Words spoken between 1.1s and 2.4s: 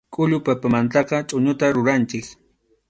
chʼuñuta ruranchik.